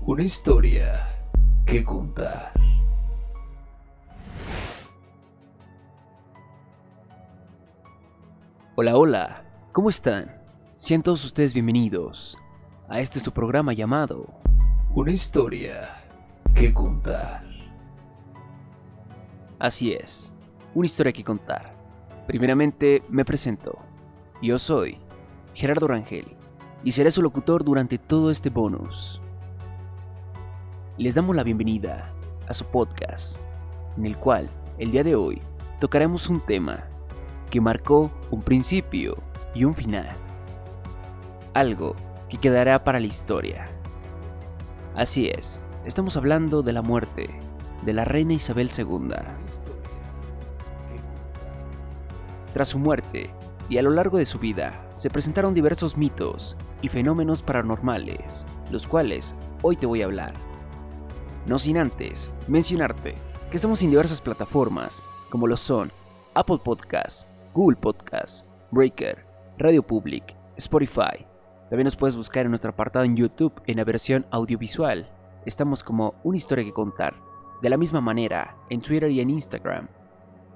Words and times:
Una 0.00 0.22
historia 0.22 1.06
que 1.66 1.84
contar. 1.84 2.52
Hola, 8.76 8.96
hola, 8.96 9.44
¿cómo 9.72 9.88
están? 9.88 10.40
Sean 10.74 11.02
todos 11.02 11.24
ustedes 11.24 11.54
bienvenidos 11.54 12.38
a 12.88 13.00
este 13.00 13.20
su 13.20 13.30
programa 13.32 13.72
llamado 13.72 14.26
Una 14.94 15.12
historia 15.12 16.02
que 16.54 16.72
contar. 16.72 17.44
Así 19.58 19.92
es, 19.92 20.32
una 20.74 20.86
historia 20.86 21.12
que 21.12 21.22
contar. 21.22 21.74
Primeramente 22.26 23.02
me 23.08 23.24
presento. 23.24 23.78
Yo 24.40 24.58
soy 24.58 24.98
Gerardo 25.54 25.86
Rangel 25.86 26.39
y 26.82 26.92
seré 26.92 27.10
su 27.10 27.22
locutor 27.22 27.64
durante 27.64 27.98
todo 27.98 28.30
este 28.30 28.50
bonus. 28.50 29.20
Les 30.96 31.14
damos 31.14 31.36
la 31.36 31.42
bienvenida 31.42 32.12
a 32.48 32.54
su 32.54 32.64
podcast, 32.64 33.38
en 33.96 34.06
el 34.06 34.16
cual 34.16 34.48
el 34.78 34.90
día 34.90 35.04
de 35.04 35.14
hoy 35.14 35.40
tocaremos 35.78 36.28
un 36.28 36.40
tema 36.40 36.84
que 37.50 37.60
marcó 37.60 38.10
un 38.30 38.42
principio 38.42 39.14
y 39.54 39.64
un 39.64 39.74
final. 39.74 40.08
Algo 41.54 41.96
que 42.28 42.38
quedará 42.38 42.84
para 42.84 43.00
la 43.00 43.06
historia. 43.06 43.66
Así 44.94 45.28
es, 45.28 45.60
estamos 45.84 46.16
hablando 46.16 46.62
de 46.62 46.72
la 46.72 46.82
muerte 46.82 47.30
de 47.84 47.92
la 47.92 48.04
reina 48.04 48.34
Isabel 48.34 48.70
II. 48.76 49.08
Tras 52.52 52.68
su 52.68 52.78
muerte 52.78 53.30
y 53.70 53.78
a 53.78 53.82
lo 53.82 53.90
largo 53.90 54.18
de 54.18 54.26
su 54.26 54.38
vida, 54.40 54.84
se 54.94 55.08
presentaron 55.08 55.54
diversos 55.54 55.96
mitos 55.96 56.56
y 56.82 56.88
fenómenos 56.88 57.40
paranormales, 57.40 58.44
los 58.70 58.86
cuales 58.86 59.34
hoy 59.62 59.76
te 59.76 59.86
voy 59.86 60.02
a 60.02 60.06
hablar. 60.06 60.32
No 61.46 61.56
sin 61.58 61.78
antes 61.78 62.32
mencionarte 62.48 63.14
que 63.48 63.56
estamos 63.56 63.80
en 63.82 63.90
diversas 63.90 64.20
plataformas, 64.20 65.00
como 65.30 65.46
lo 65.46 65.56
son 65.56 65.92
Apple 66.34 66.58
Podcasts, 66.64 67.28
Google 67.54 67.78
Podcasts, 67.80 68.44
Breaker, 68.72 69.24
Radio 69.56 69.84
Public, 69.84 70.34
Spotify. 70.56 71.24
También 71.68 71.84
nos 71.84 71.96
puedes 71.96 72.16
buscar 72.16 72.46
en 72.46 72.50
nuestro 72.50 72.70
apartado 72.70 73.04
en 73.04 73.16
YouTube 73.16 73.62
en 73.66 73.76
la 73.76 73.84
versión 73.84 74.26
audiovisual. 74.32 75.08
Estamos 75.46 75.84
como 75.84 76.14
una 76.24 76.38
historia 76.38 76.64
que 76.64 76.72
contar. 76.72 77.14
De 77.62 77.70
la 77.70 77.76
misma 77.76 78.00
manera, 78.00 78.56
en 78.68 78.80
Twitter 78.80 79.12
y 79.12 79.20
en 79.20 79.30
Instagram, 79.30 79.86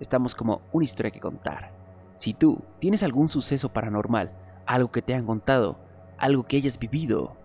estamos 0.01 0.35
como 0.35 0.63
una 0.73 0.85
historia 0.85 1.13
que 1.13 1.21
contar. 1.21 1.84
Si 2.25 2.33
tú 2.33 2.65
tienes 2.79 3.03
algún 3.03 3.29
suceso 3.29 3.75
paranormal, 3.75 4.33
algo 4.65 4.91
que 4.91 5.03
te 5.03 5.13
han 5.13 5.27
contado, 5.27 5.79
algo 6.17 6.45
que 6.45 6.57
hayas 6.57 6.79
vivido, 6.79 7.37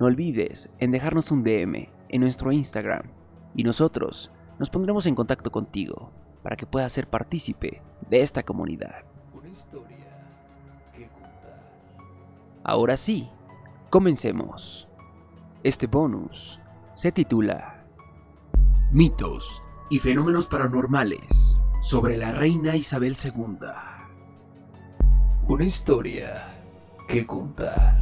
no 0.00 0.06
olvides 0.06 0.68
en 0.80 0.90
dejarnos 0.90 1.30
un 1.30 1.44
DM 1.44 1.90
en 2.08 2.20
nuestro 2.20 2.50
Instagram 2.50 3.04
y 3.54 3.62
nosotros 3.62 4.32
nos 4.58 4.68
pondremos 4.68 5.06
en 5.06 5.14
contacto 5.14 5.52
contigo 5.52 6.10
para 6.42 6.56
que 6.56 6.66
puedas 6.66 6.92
ser 6.92 7.06
partícipe 7.06 7.82
de 8.10 8.20
esta 8.20 8.42
comunidad. 8.42 9.04
Una 9.32 9.48
historia 9.48 10.08
que 10.92 11.06
contar. 11.06 11.62
Ahora 12.64 12.96
sí, 12.96 13.30
comencemos. 13.90 14.88
Este 15.62 15.86
bonus 15.86 16.58
se 16.94 17.12
titula 17.12 17.84
Mitos 18.90 19.62
y 19.88 20.00
fenómenos 20.00 20.48
paranormales 20.48 21.60
sobre 21.84 22.16
la 22.16 22.32
reina 22.32 22.74
Isabel 22.76 23.14
II. 23.22 23.58
Una 25.46 25.64
historia 25.66 26.64
que 27.06 27.26
contar. 27.26 28.00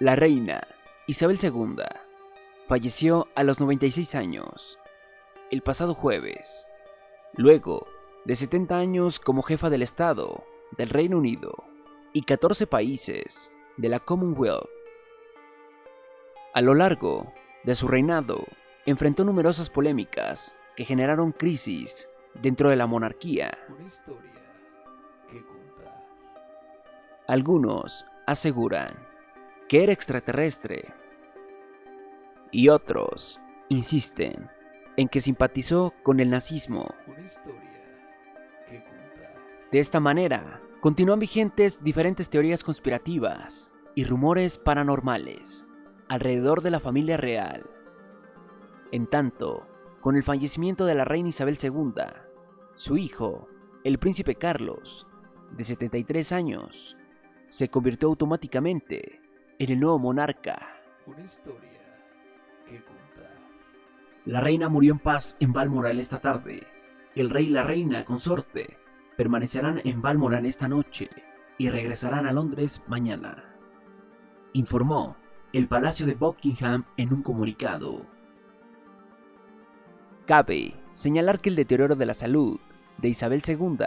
La 0.00 0.16
reina 0.16 0.60
Isabel 1.06 1.38
II 1.40 1.76
falleció 2.66 3.28
a 3.36 3.44
los 3.44 3.60
96 3.60 4.16
años 4.16 4.80
el 5.52 5.62
pasado 5.62 5.94
jueves, 5.94 6.66
luego 7.34 7.86
de 8.24 8.34
70 8.34 8.76
años 8.76 9.20
como 9.20 9.42
jefa 9.42 9.70
del 9.70 9.82
Estado 9.82 10.44
del 10.76 10.90
Reino 10.90 11.16
Unido 11.16 11.52
y 12.12 12.22
14 12.22 12.66
países 12.66 13.52
de 13.76 13.88
la 13.88 14.00
Commonwealth. 14.00 14.73
A 16.54 16.60
lo 16.60 16.74
largo 16.74 17.32
de 17.64 17.74
su 17.74 17.88
reinado, 17.88 18.44
enfrentó 18.86 19.24
numerosas 19.24 19.70
polémicas 19.70 20.54
que 20.76 20.84
generaron 20.84 21.32
crisis 21.32 22.08
dentro 22.40 22.70
de 22.70 22.76
la 22.76 22.86
monarquía. 22.86 23.58
Algunos 27.26 28.06
aseguran 28.24 28.94
que 29.68 29.82
era 29.82 29.92
extraterrestre 29.92 30.94
y 32.52 32.68
otros 32.68 33.40
insisten 33.68 34.48
en 34.96 35.08
que 35.08 35.20
simpatizó 35.20 35.92
con 36.04 36.20
el 36.20 36.30
nazismo. 36.30 36.86
De 39.72 39.80
esta 39.80 39.98
manera, 39.98 40.60
continúan 40.80 41.18
vigentes 41.18 41.82
diferentes 41.82 42.30
teorías 42.30 42.62
conspirativas 42.62 43.72
y 43.96 44.04
rumores 44.04 44.56
paranormales 44.56 45.66
alrededor 46.08 46.62
de 46.62 46.70
la 46.70 46.80
familia 46.80 47.16
real. 47.16 47.64
En 48.92 49.06
tanto, 49.06 49.66
con 50.00 50.16
el 50.16 50.22
fallecimiento 50.22 50.86
de 50.86 50.94
la 50.94 51.04
reina 51.04 51.30
Isabel 51.30 51.58
II, 51.60 51.92
su 52.74 52.96
hijo, 52.96 53.48
el 53.84 53.98
príncipe 53.98 54.34
Carlos, 54.34 55.06
de 55.52 55.64
73 55.64 56.32
años, 56.32 56.96
se 57.48 57.68
convirtió 57.68 58.08
automáticamente 58.08 59.20
en 59.58 59.70
el 59.70 59.80
nuevo 59.80 59.98
monarca. 59.98 60.80
Una 61.06 61.22
historia 61.22 61.80
que 62.66 62.82
contar. 62.82 63.36
La 64.26 64.40
reina 64.40 64.68
murió 64.68 64.92
en 64.92 64.98
paz 64.98 65.36
en 65.40 65.52
Balmoral 65.52 65.98
esta 65.98 66.20
tarde. 66.20 66.66
El 67.14 67.30
rey 67.30 67.46
y 67.46 67.50
la 67.50 67.62
reina 67.62 68.04
consorte 68.04 68.76
permanecerán 69.16 69.80
en 69.84 70.02
Balmoral 70.02 70.46
esta 70.46 70.66
noche 70.66 71.08
y 71.58 71.70
regresarán 71.70 72.26
a 72.26 72.32
Londres 72.32 72.82
mañana. 72.88 73.54
Informó 74.52 75.16
el 75.54 75.68
Palacio 75.68 76.04
de 76.04 76.14
Buckingham 76.14 76.84
en 76.96 77.12
un 77.12 77.22
comunicado. 77.22 78.04
Cabe 80.26 80.74
señalar 80.90 81.38
que 81.38 81.48
el 81.48 81.54
deterioro 81.54 81.94
de 81.94 82.06
la 82.06 82.14
salud 82.14 82.58
de 82.98 83.08
Isabel 83.08 83.40
II 83.46 83.78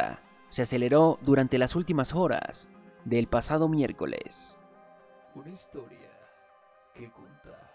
se 0.47 0.61
aceleró 0.61 1.19
durante 1.23 1.57
las 1.57 1.75
últimas 1.75 2.15
horas 2.15 2.69
del 3.03 3.27
pasado 3.27 3.67
miércoles. 3.67 4.57
Una 5.35 5.49
historia 5.49 6.09
que 6.93 7.11
contar. 7.11 7.69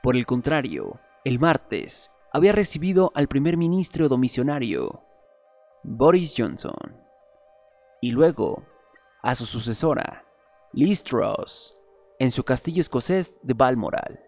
Por 0.00 0.14
el 0.14 0.24
contrario, 0.24 1.00
el 1.24 1.40
martes 1.40 2.12
había 2.32 2.52
recibido 2.52 3.10
al 3.16 3.26
primer 3.26 3.56
ministro 3.56 4.08
domisionario, 4.08 5.02
Boris 5.82 6.34
Johnson, 6.38 7.02
y 8.00 8.12
luego 8.12 8.64
a 9.24 9.34
su 9.34 9.44
sucesora, 9.44 10.24
Liz 10.72 11.02
Truss, 11.02 11.77
en 12.18 12.30
su 12.30 12.44
castillo 12.44 12.80
escocés 12.80 13.36
de 13.42 13.54
Balmoral. 13.54 14.20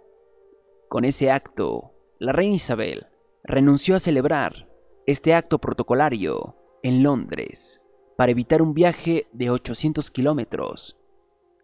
Con 0.89 1.05
ese 1.05 1.31
acto, 1.31 1.93
la 2.19 2.33
reina 2.33 2.55
Isabel 2.55 3.07
renunció 3.43 3.97
a 3.97 4.01
celebrar 4.01 4.69
este 5.07 5.35
acto 5.35 5.59
protocolario 5.59 6.57
en 6.83 7.03
Londres 7.03 7.81
para 8.17 8.33
evitar 8.33 8.63
un 8.63 8.75
viaje 8.75 9.27
de 9.33 9.51
800 9.51 10.11
kilómetros, 10.11 10.99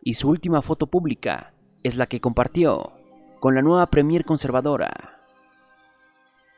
y 0.03 0.15
su 0.15 0.29
última 0.29 0.63
foto 0.63 0.87
pública 0.87 1.55
es 1.83 1.97
la 1.97 2.07
que 2.07 2.21
compartió 2.21 2.93
con 3.41 3.55
la 3.55 3.63
nueva 3.63 3.87
premier 3.87 4.25
conservadora. 4.25 5.21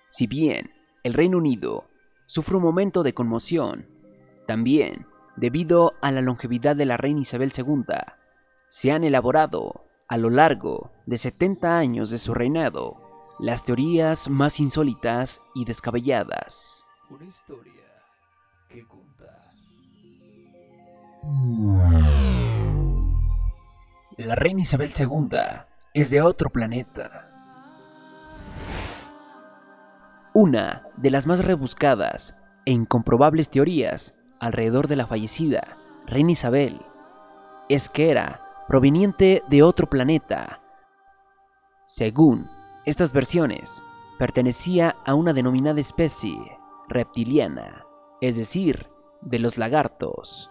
Si 0.09 0.27
bien 0.27 0.71
el 1.03 1.15
Reino 1.15 1.39
Unido 1.39 1.85
sufre 2.27 2.57
un 2.57 2.63
momento 2.63 3.03
de 3.03 3.13
conmoción, 3.13 3.87
también, 4.47 5.07
debido 5.37 5.93
a 6.01 6.11
la 6.11 6.23
longevidad 6.23 6.75
de 6.77 6.87
la 6.87 6.97
reina 6.97 7.21
Isabel 7.21 7.53
II, 7.57 7.85
se 8.69 8.93
han 8.93 9.05
elaborado, 9.05 9.85
a 10.09 10.17
lo 10.17 10.31
largo 10.31 10.91
de 11.07 11.19
70 11.19 11.77
años 11.77 12.11
de 12.11 12.19
su 12.19 12.35
reinado, 12.35 12.97
las 13.39 13.65
teorías 13.65 14.29
más 14.29 14.61
insólitas 14.61 15.41
y 15.55 15.65
descabelladas. 15.65 16.85
Una 17.11 17.25
historia 17.25 17.73
que 18.69 18.87
contar. 18.87 19.53
La 24.17 24.35
reina 24.35 24.61
Isabel 24.61 24.91
II 24.99 25.39
es 25.95 26.11
de 26.11 26.21
otro 26.21 26.51
planeta. 26.51 27.31
Una 30.35 30.87
de 30.97 31.11
las 31.11 31.27
más 31.27 31.45
rebuscadas 31.45 32.37
e 32.67 32.73
incomprobables 32.73 33.51
teorías 33.51 34.15
alrededor 34.41 34.89
de 34.89 34.97
la 34.97 35.07
fallecida 35.07 35.79
reina 36.07 36.33
Isabel 36.33 36.81
es 37.69 37.89
que 37.89 38.11
era 38.11 38.48
proveniente 38.69 39.43
de 39.49 39.63
otro 39.63 39.89
planeta. 39.89 40.61
Según 41.87 42.51
estas 42.85 43.15
versiones, 43.15 43.83
pertenecía 44.19 44.95
a 45.07 45.15
una 45.15 45.33
denominada 45.33 45.81
especie 45.81 46.37
reptiliana, 46.87 47.87
es 48.21 48.37
decir, 48.37 48.91
de 49.23 49.39
los 49.39 49.57
lagartos. 49.57 50.51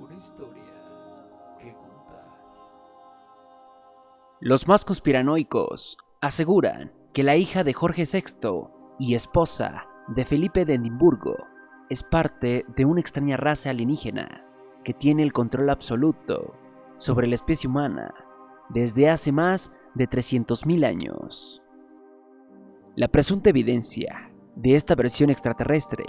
Una 0.00 0.14
historia 0.14 0.62
que 1.60 1.74
contar. 1.74 2.30
Los 4.40 4.66
más 4.66 4.86
conspiranoicos 4.86 5.98
aseguran 6.22 6.94
que 7.12 7.22
la 7.22 7.36
hija 7.36 7.62
de 7.62 7.74
Jorge 7.74 8.04
VI 8.10 8.68
y 8.98 9.14
esposa 9.14 9.86
de 10.08 10.24
Felipe 10.24 10.64
de 10.64 10.76
Edimburgo 10.76 11.36
es 11.90 12.02
parte 12.02 12.64
de 12.74 12.86
una 12.86 13.00
extraña 13.00 13.36
raza 13.36 13.68
alienígena 13.68 14.46
que 14.82 14.94
tiene 14.94 15.22
el 15.22 15.34
control 15.34 15.68
absoluto 15.68 16.54
sobre 16.98 17.26
la 17.26 17.34
especie 17.34 17.68
humana 17.68 18.14
desde 18.68 19.08
hace 19.08 19.32
más 19.32 19.72
de 19.94 20.08
300.000 20.08 20.86
años. 20.86 21.62
La 22.94 23.08
presunta 23.08 23.50
evidencia 23.50 24.32
de 24.54 24.74
esta 24.74 24.94
versión 24.94 25.30
extraterrestre 25.30 26.04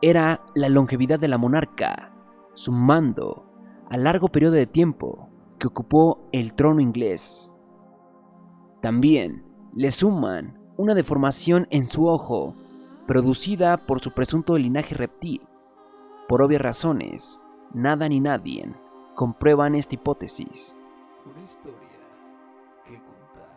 era 0.00 0.42
la 0.54 0.68
longevidad 0.68 1.18
de 1.18 1.28
la 1.28 1.38
monarca, 1.38 2.12
sumando 2.54 3.46
al 3.90 4.04
largo 4.04 4.28
periodo 4.28 4.54
de 4.54 4.66
tiempo 4.66 5.28
que 5.58 5.68
ocupó 5.68 6.28
el 6.32 6.54
trono 6.54 6.80
inglés. 6.80 7.52
También 8.80 9.44
le 9.74 9.90
suman 9.90 10.58
una 10.76 10.94
deformación 10.94 11.66
en 11.70 11.86
su 11.86 12.06
ojo, 12.06 12.54
producida 13.06 13.76
por 13.76 14.00
su 14.00 14.12
presunto 14.12 14.56
linaje 14.56 14.94
reptil. 14.94 15.42
Por 16.28 16.42
obvias 16.42 16.62
razones, 16.62 17.40
nada 17.74 18.08
ni 18.08 18.20
nadie 18.20 18.72
comprueban 19.14 19.74
esta 19.74 19.94
hipótesis. 19.94 20.76
Una 21.24 21.42
historia 21.42 21.78
que 22.84 23.00
contar. 23.02 23.52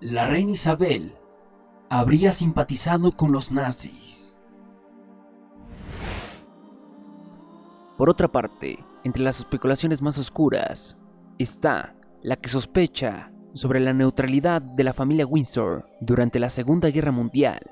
La 0.00 0.28
reina 0.28 0.52
Isabel 0.52 1.14
habría 1.88 2.32
simpatizado 2.32 3.16
con 3.16 3.32
los 3.32 3.52
nazis. 3.52 4.38
Por 7.96 8.10
otra 8.10 8.28
parte, 8.28 8.84
entre 9.04 9.22
las 9.22 9.38
especulaciones 9.38 10.02
más 10.02 10.18
oscuras 10.18 10.98
está 11.38 11.94
la 12.22 12.36
que 12.36 12.48
sospecha 12.48 13.32
sobre 13.54 13.80
la 13.80 13.94
neutralidad 13.94 14.60
de 14.60 14.84
la 14.84 14.92
familia 14.92 15.26
Windsor 15.26 15.88
durante 16.00 16.38
la 16.38 16.50
Segunda 16.50 16.90
Guerra 16.90 17.12
Mundial. 17.12 17.70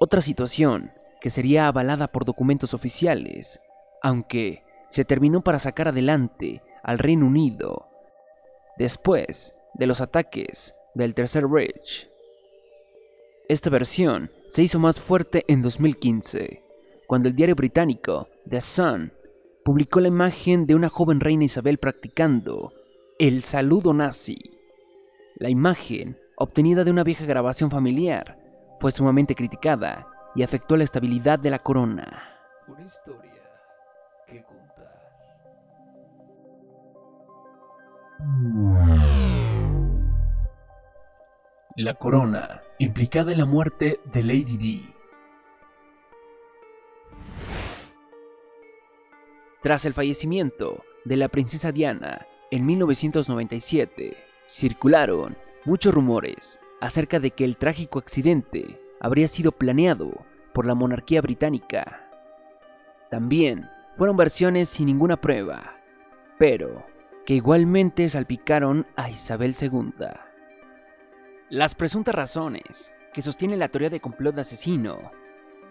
Otra 0.00 0.20
situación 0.20 0.92
que 1.20 1.30
sería 1.30 1.66
avalada 1.66 2.08
por 2.08 2.24
documentos 2.24 2.72
oficiales, 2.74 3.60
aunque 4.00 4.62
se 4.88 5.04
terminó 5.04 5.42
para 5.42 5.58
sacar 5.58 5.88
adelante 5.88 6.62
al 6.82 6.98
Reino 6.98 7.26
Unido 7.26 7.88
después 8.78 9.54
de 9.74 9.86
los 9.86 10.00
ataques 10.00 10.74
del 10.94 11.14
Tercer 11.14 11.46
Reich. 11.48 12.08
Esta 13.48 13.70
versión 13.70 14.30
se 14.46 14.62
hizo 14.62 14.78
más 14.78 15.00
fuerte 15.00 15.44
en 15.48 15.62
2015, 15.62 16.62
cuando 17.06 17.28
el 17.28 17.34
diario 17.34 17.56
británico 17.56 18.28
The 18.48 18.60
Sun 18.60 19.12
publicó 19.64 20.00
la 20.00 20.08
imagen 20.08 20.66
de 20.66 20.74
una 20.74 20.88
joven 20.88 21.20
reina 21.20 21.44
Isabel 21.44 21.78
practicando 21.78 22.72
el 23.18 23.42
saludo 23.42 23.92
nazi. 23.92 24.38
La 25.36 25.50
imagen, 25.50 26.18
obtenida 26.36 26.84
de 26.84 26.90
una 26.90 27.04
vieja 27.04 27.24
grabación 27.24 27.70
familiar, 27.70 28.37
fue 28.78 28.92
sumamente 28.92 29.34
criticada 29.34 30.06
y 30.34 30.42
afectó 30.42 30.76
la 30.76 30.84
estabilidad 30.84 31.38
de 31.38 31.50
la 31.50 31.58
corona. 31.58 32.22
Una 32.66 32.84
historia 32.84 33.42
que 34.26 34.44
contar. 34.44 34.88
La 41.76 41.94
corona, 41.94 42.62
implicada 42.78 43.32
en 43.32 43.38
la 43.38 43.46
muerte 43.46 44.00
de 44.12 44.22
Lady 44.22 44.56
Di. 44.56 44.94
Tras 49.60 49.84
el 49.86 49.94
fallecimiento 49.94 50.84
de 51.04 51.16
la 51.16 51.28
princesa 51.28 51.72
Diana 51.72 52.26
en 52.50 52.64
1997, 52.64 54.16
circularon 54.46 55.36
muchos 55.64 55.92
rumores 55.92 56.60
acerca 56.80 57.20
de 57.20 57.30
que 57.32 57.44
el 57.44 57.56
trágico 57.56 57.98
accidente 57.98 58.80
habría 59.00 59.28
sido 59.28 59.52
planeado 59.52 60.24
por 60.52 60.66
la 60.66 60.74
monarquía 60.74 61.20
británica. 61.20 62.08
También 63.10 63.68
fueron 63.96 64.16
versiones 64.16 64.68
sin 64.68 64.86
ninguna 64.86 65.20
prueba, 65.20 65.76
pero 66.38 66.86
que 67.26 67.34
igualmente 67.34 68.08
salpicaron 68.08 68.86
a 68.96 69.10
Isabel 69.10 69.54
II. 69.60 69.92
Las 71.50 71.74
presuntas 71.74 72.14
razones 72.14 72.92
que 73.12 73.22
sostiene 73.22 73.56
la 73.56 73.68
teoría 73.68 73.90
de 73.90 74.00
complot 74.00 74.34
de 74.34 74.42
asesino 74.42 75.10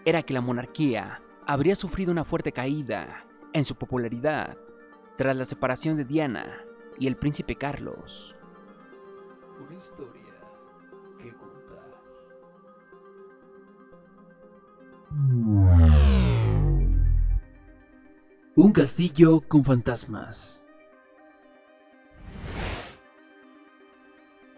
era 0.04 0.22
que 0.22 0.34
la 0.34 0.40
monarquía 0.40 1.22
habría 1.46 1.76
sufrido 1.76 2.12
una 2.12 2.24
fuerte 2.24 2.52
caída 2.52 3.24
en 3.52 3.64
su 3.64 3.74
popularidad 3.76 4.56
tras 5.16 5.36
la 5.36 5.44
separación 5.44 5.96
de 5.96 6.04
Diana 6.04 6.64
y 6.98 7.06
el 7.06 7.16
príncipe 7.16 7.56
Carlos. 7.56 8.36
Una 9.66 9.76
historia 9.76 10.27
Un 18.54 18.72
castillo 18.72 19.40
con 19.40 19.64
fantasmas. 19.64 20.62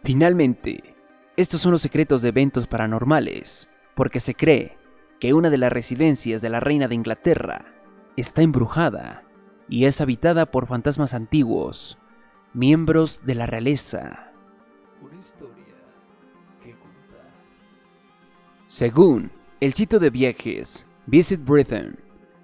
Finalmente, 0.02 0.96
estos 1.36 1.60
son 1.60 1.72
los 1.72 1.82
secretos 1.82 2.22
de 2.22 2.31
eventos 2.31 2.67
paranormales, 2.67 3.69
porque 3.94 4.20
se 4.20 4.34
cree 4.34 4.79
que 5.20 5.34
una 5.34 5.50
de 5.50 5.58
las 5.58 5.72
residencias 5.72 6.40
de 6.40 6.48
la 6.48 6.60
reina 6.60 6.88
de 6.88 6.94
Inglaterra 6.94 7.74
está 8.17 8.43
embrujada 8.43 9.22
y 9.69 9.84
es 9.84 10.00
habitada 10.00 10.50
por 10.50 10.67
fantasmas 10.67 11.14
antiguos, 11.14 11.98
miembros 12.55 13.20
de 13.24 13.34
la 13.34 13.46
realeza. 13.46 14.32
Una 15.02 15.19
historia 15.19 15.59
Según 18.70 19.32
el 19.58 19.72
sitio 19.72 19.98
de 19.98 20.10
viajes 20.10 20.86
Visit 21.06 21.44
Britain, 21.44 21.98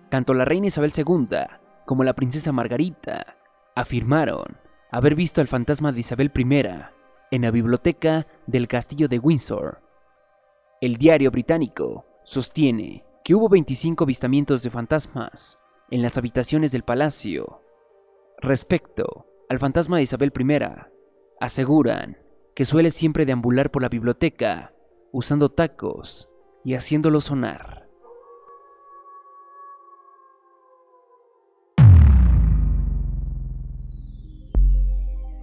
tanto 0.08 0.34
la 0.34 0.44
reina 0.44 0.66
Isabel 0.66 0.90
II 0.92 1.28
como 1.86 2.02
la 2.02 2.16
princesa 2.16 2.50
Margarita 2.50 3.36
afirmaron 3.76 4.58
haber 4.90 5.14
visto 5.14 5.40
al 5.40 5.46
fantasma 5.46 5.92
de 5.92 6.00
Isabel 6.00 6.32
I 6.34 6.66
en 7.30 7.42
la 7.42 7.52
biblioteca 7.52 8.26
del 8.48 8.66
castillo 8.66 9.06
de 9.06 9.20
Windsor. 9.20 9.80
El 10.80 10.96
diario 10.96 11.30
británico 11.30 12.04
sostiene 12.24 13.04
que 13.22 13.36
hubo 13.36 13.48
25 13.48 14.02
avistamientos 14.02 14.64
de 14.64 14.70
fantasmas 14.70 15.60
en 15.92 16.02
las 16.02 16.18
habitaciones 16.18 16.72
del 16.72 16.82
palacio. 16.82 17.62
Respecto 18.38 19.28
al 19.48 19.60
fantasma 19.60 19.98
de 19.98 20.02
Isabel 20.02 20.32
I, 20.36 20.58
aseguran 21.38 22.18
que 22.56 22.64
suele 22.64 22.90
siempre 22.90 23.26
deambular 23.26 23.70
por 23.70 23.82
la 23.82 23.88
biblioteca 23.88 24.72
usando 25.12 25.48
tacos 25.48 26.28
y 26.64 26.74
haciéndolo 26.74 27.20
sonar. 27.20 27.88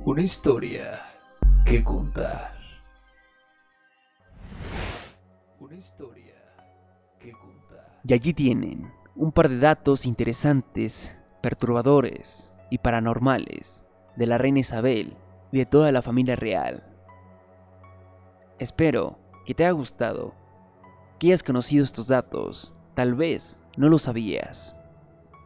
Una 0.05 0.21
historia 0.21 1.01
que 1.65 1.81
contar. 1.81 2.53
Una 5.59 5.75
historia 5.75 6.35
que 7.19 7.31
contar. 7.31 8.01
Y 8.03 8.13
allí 8.13 8.33
tienen 8.33 8.91
un 9.15 9.31
par 9.31 9.47
de 9.47 9.59
datos 9.59 10.05
interesantes, 10.05 11.15
perturbadores 11.41 12.53
y 12.69 12.79
paranormales 12.79 13.85
de 14.17 14.27
la 14.27 14.37
reina 14.37 14.59
Isabel 14.59 15.15
y 15.53 15.59
de 15.59 15.65
toda 15.65 15.91
la 15.93 16.01
familia 16.01 16.35
real. 16.35 16.83
Espero 18.59 19.22
que 19.45 19.53
te 19.53 19.65
haya 19.65 19.71
gustado, 19.71 20.33
que 21.19 21.27
hayas 21.27 21.43
conocido 21.43 21.83
estos 21.83 22.07
datos, 22.07 22.73
tal 22.95 23.15
vez 23.15 23.59
no 23.77 23.89
lo 23.89 23.99
sabías. 23.99 24.75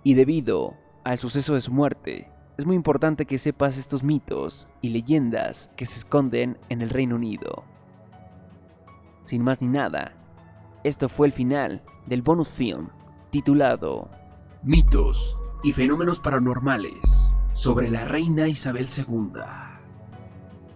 Y 0.03 0.13
debido 0.13 0.75
al 1.03 1.19
suceso 1.19 1.53
de 1.53 1.61
su 1.61 1.71
muerte, 1.71 2.31
es 2.57 2.65
muy 2.65 2.75
importante 2.75 3.25
que 3.25 3.37
sepas 3.37 3.77
estos 3.77 4.03
mitos 4.03 4.67
y 4.81 4.89
leyendas 4.89 5.69
que 5.75 5.85
se 5.85 5.99
esconden 5.99 6.57
en 6.69 6.81
el 6.81 6.89
Reino 6.89 7.15
Unido. 7.15 7.63
Sin 9.25 9.43
más 9.43 9.61
ni 9.61 9.67
nada, 9.67 10.13
esto 10.83 11.09
fue 11.09 11.27
el 11.27 11.33
final 11.33 11.83
del 12.05 12.21
bonus 12.21 12.49
film 12.49 12.89
titulado 13.29 14.09
Mitos 14.63 15.37
y 15.63 15.73
fenómenos 15.73 16.19
paranormales 16.19 17.31
sobre 17.53 17.89
la 17.89 18.05
reina 18.05 18.47
Isabel 18.47 18.87
II. 18.95 19.41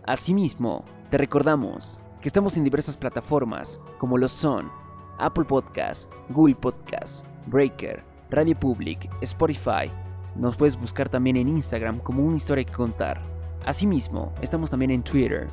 Asimismo, 0.05 0.83
te 1.09 1.17
recordamos 1.17 2.01
que 2.21 2.29
estamos 2.29 2.55
en 2.55 2.63
diversas 2.63 2.95
plataformas 2.95 3.79
como 3.97 4.17
lo 4.17 4.27
son 4.27 4.71
Apple 5.17 5.43
Podcasts, 5.43 6.07
Google 6.29 6.55
Podcasts, 6.55 7.23
Breaker, 7.47 8.03
Radio 8.29 8.57
Public, 8.57 9.09
Spotify. 9.21 9.89
Nos 10.35 10.55
puedes 10.55 10.79
buscar 10.79 11.09
también 11.09 11.37
en 11.37 11.47
Instagram 11.47 11.99
como 11.99 12.23
una 12.23 12.37
historia 12.37 12.63
que 12.63 12.71
contar. 12.71 13.21
Asimismo, 13.65 14.31
estamos 14.41 14.69
también 14.69 14.91
en 14.91 15.03
Twitter. 15.03 15.47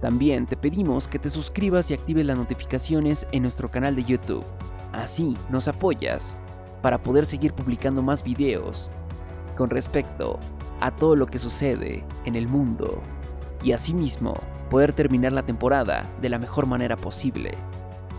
También 0.00 0.46
te 0.46 0.56
pedimos 0.56 1.06
que 1.06 1.18
te 1.18 1.30
suscribas 1.30 1.90
y 1.90 1.94
actives 1.94 2.26
las 2.26 2.38
notificaciones 2.38 3.26
en 3.32 3.42
nuestro 3.42 3.70
canal 3.70 3.94
de 3.94 4.04
YouTube. 4.04 4.44
Así 4.92 5.34
nos 5.50 5.68
apoyas 5.68 6.34
para 6.82 7.00
poder 7.00 7.26
seguir 7.26 7.52
publicando 7.52 8.02
más 8.02 8.22
videos 8.22 8.90
con 9.56 9.70
respecto 9.70 10.38
a 10.80 10.90
todo 10.90 11.14
lo 11.14 11.26
que 11.26 11.38
sucede 11.38 12.04
en 12.24 12.34
el 12.34 12.48
mundo 12.48 13.00
y 13.62 13.72
asimismo 13.72 14.34
poder 14.70 14.92
terminar 14.92 15.32
la 15.32 15.42
temporada 15.42 16.08
de 16.20 16.28
la 16.28 16.38
mejor 16.38 16.66
manera 16.66 16.96
posible. 16.96 17.52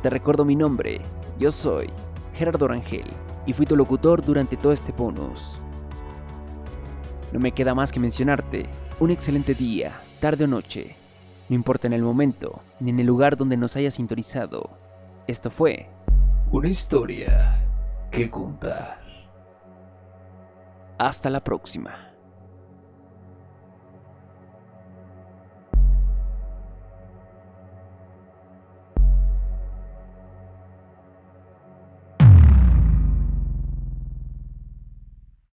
Te 0.01 0.09
recuerdo 0.09 0.45
mi 0.45 0.55
nombre, 0.55 1.01
yo 1.39 1.51
soy 1.51 1.89
Gerardo 2.33 2.67
Rangel 2.67 3.07
y 3.45 3.53
fui 3.53 3.65
tu 3.65 3.75
locutor 3.75 4.23
durante 4.23 4.57
todo 4.57 4.71
este 4.71 4.91
bonus. 4.91 5.59
No 7.31 7.39
me 7.39 7.51
queda 7.51 7.73
más 7.73 7.91
que 7.91 7.99
mencionarte 7.99 8.65
un 8.99 9.11
excelente 9.11 9.53
día, 9.53 9.91
tarde 10.19 10.43
o 10.43 10.47
noche, 10.47 10.95
no 11.49 11.55
importa 11.55 11.87
en 11.87 11.93
el 11.93 12.01
momento 12.01 12.61
ni 12.79 12.91
en 12.91 12.99
el 12.99 13.07
lugar 13.07 13.37
donde 13.37 13.57
nos 13.57 13.75
hayas 13.75 13.95
sintonizado. 13.95 14.69
Esto 15.27 15.49
fue 15.49 15.87
Una 16.51 16.67
historia 16.67 17.61
que 18.11 18.29
contar. 18.29 18.99
Hasta 20.97 21.29
la 21.29 21.43
próxima. 21.43 22.10